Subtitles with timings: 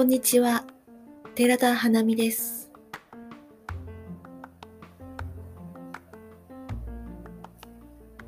[0.00, 0.64] こんにちは、
[1.34, 2.70] 寺田花美です。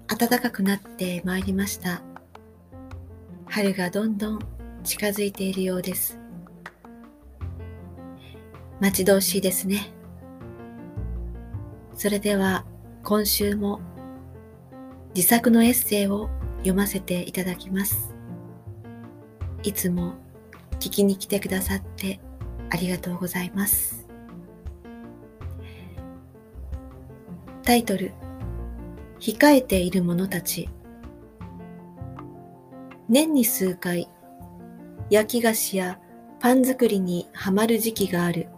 [0.06, 2.02] 暖かくなってまいりました。
[3.46, 4.38] 春がどんどん
[4.84, 6.18] 近づいているようです。
[8.78, 9.94] 待ち遠しいですね。
[11.94, 12.66] それでは
[13.02, 13.80] 今週も
[15.14, 18.14] 自作のエッセイを読ませていただきます。
[19.62, 20.16] いつも
[20.82, 22.18] 聞きに来てくださって
[22.68, 24.08] ありがとうございます。
[27.62, 28.10] タイトル、
[29.20, 30.68] 控えている者たち。
[33.08, 34.08] 年に数回、
[35.08, 36.00] 焼き菓子や
[36.40, 38.48] パン作りにはまる時期がある。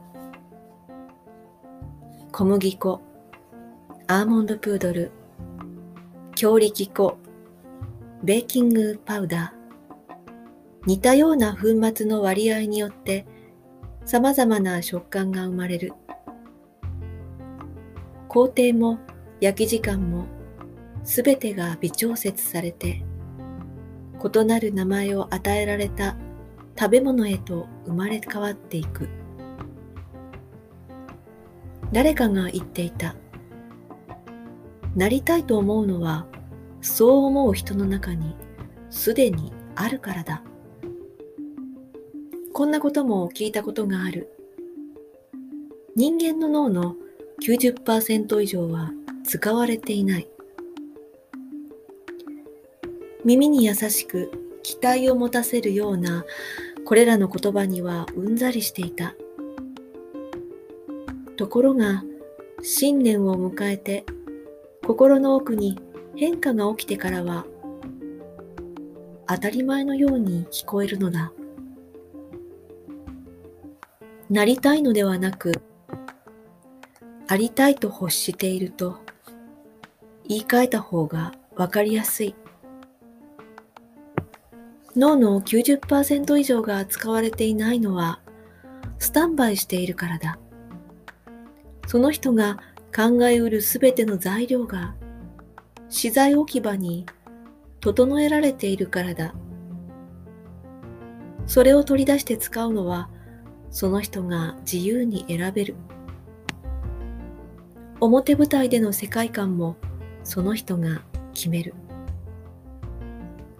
[2.32, 3.02] 小麦粉、
[4.06, 5.10] アーモンドプードル、
[6.34, 7.18] 強力粉、
[8.22, 9.63] ベーキングパウダー、
[10.86, 13.26] 似たような粉末の割合によって
[14.04, 15.94] 様々な食感が生まれる。
[18.28, 18.98] 工程も
[19.40, 20.26] 焼き時間も
[21.04, 23.04] すべてが微調節されて
[24.22, 26.16] 異なる名前を与えられた
[26.78, 29.08] 食べ物へと生まれ変わっていく。
[31.92, 33.14] 誰かが言っていた。
[34.96, 36.26] なりたいと思うのは
[36.80, 38.36] そう思う人の中に
[38.90, 40.42] すでにあるからだ。
[42.54, 44.30] こんなことも聞いたことがある。
[45.96, 46.94] 人間の脳の
[47.44, 48.92] 90%以上は
[49.24, 50.28] 使われていない。
[53.24, 54.30] 耳に優しく
[54.62, 56.24] 期待を持たせるような
[56.84, 59.16] これらの言葉にはうんざりしていた。
[61.36, 62.04] ところが
[62.62, 64.04] 新年を迎えて
[64.86, 65.76] 心の奥に
[66.14, 67.46] 変化が起きてからは
[69.26, 71.32] 当たり前のように聞こえるのだ。
[74.30, 75.62] なりたいのではなく、
[77.28, 78.98] ありたいと欲していると
[80.26, 82.34] 言い換えた方がわかりやすい。
[84.96, 88.20] 脳の90%以上が使われていないのは
[88.98, 90.38] スタンバイしているからだ。
[91.86, 92.58] その人が
[92.94, 94.94] 考えうるすべての材料が
[95.88, 97.06] 資材置き場に
[97.80, 99.34] 整えられているからだ。
[101.46, 103.10] それを取り出して使うのは
[103.70, 105.74] その人が自由に選べる。
[108.00, 109.76] 表舞台での世界観も
[110.22, 111.02] その人が
[111.32, 111.74] 決める。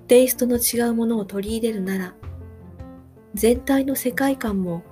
[0.07, 2.15] テイストの違うものを取り入れるなら、
[3.35, 4.83] 全体の世界観も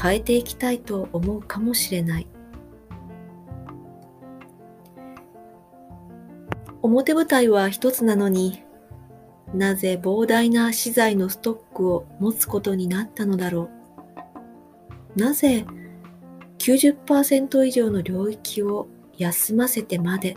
[0.00, 2.26] 変えていきたいと思うかもしれない。
[6.82, 8.62] 表舞台は一つなのに
[9.54, 13.81] なぜ膨大な資材のストックを持つことになったのだろう。
[15.16, 15.66] なぜ
[16.58, 20.36] 90%以上の領域を休ませてまで？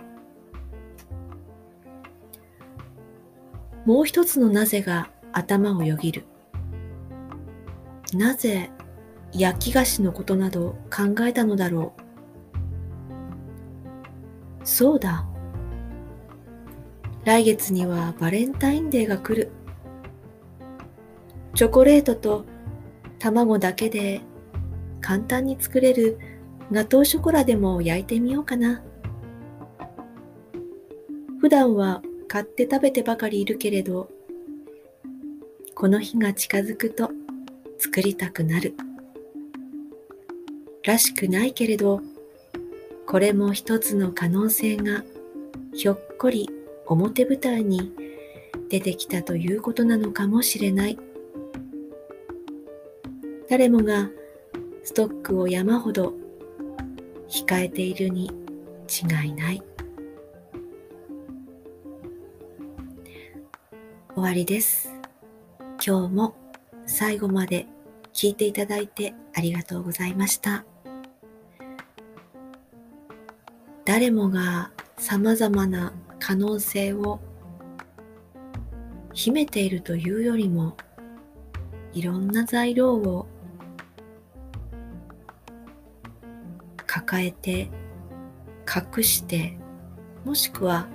[3.86, 6.26] もう一つのなぜが頭をよぎる。
[8.14, 8.72] なぜ
[9.32, 12.02] 焼き菓子のことなど考えたのだろう？
[14.64, 15.28] そうだ。
[17.24, 19.52] 来月にはバレンタインデーが来る。
[21.54, 22.46] チョコレートと
[23.20, 24.22] 卵だけで
[25.06, 26.18] 簡単に作れる
[26.72, 28.82] ガトーショコラでも焼いてみようかな。
[31.40, 34.10] 普段は買って食べてばかりいるけれど、
[35.76, 37.12] この日が近づくと
[37.78, 38.74] 作りたくなる。
[40.84, 42.02] らしくないけれど、
[43.06, 45.04] これも一つの可能性が
[45.76, 46.50] ひょっこり
[46.88, 47.92] 表舞台に
[48.70, 50.98] 出てきたということなのかもしれない。
[53.48, 54.10] 誰もが
[54.86, 56.14] ストックを山ほど
[57.28, 58.30] 控えているに
[58.88, 59.64] 違いない。
[64.14, 64.94] 終わりです。
[65.84, 66.36] 今日も
[66.86, 67.66] 最後まで
[68.14, 70.64] 聞いていただいてありがとうございました。
[73.86, 77.20] 誰もが様々な可能性を
[79.14, 80.78] 秘めているというよりも
[81.92, 83.26] いろんな材料を
[86.96, 87.70] 抱えて
[88.66, 89.58] 隠して
[90.24, 90.88] もしくは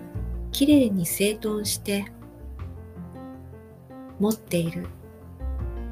[0.50, 2.10] きれいに整頓して
[4.18, 4.86] 持っている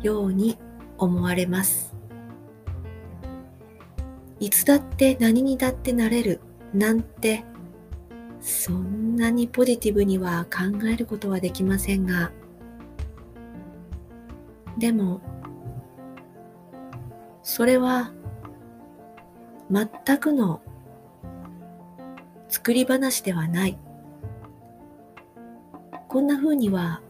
[0.01, 0.57] ように
[0.97, 1.95] 思われます。
[4.41, 6.41] いつだって何にだってなれる
[6.73, 7.45] なんて
[8.41, 12.33] そんなにポジティブには考えることはできませんが。
[14.79, 15.21] でも
[17.43, 18.13] それは
[19.71, 20.61] 全くの
[22.49, 23.79] 作り話ではない。
[26.09, 27.03] こんな風には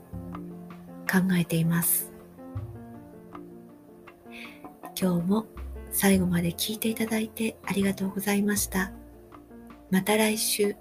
[1.11, 2.13] 考えています。
[5.01, 5.47] 今日も
[5.93, 8.91] 最後まで聞いていただいてありがとうございました。
[9.91, 10.75] また来週。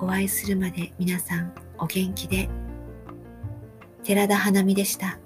[0.00, 2.48] お会いするまで皆さんお元気で。
[4.02, 5.18] 寺田花見でした。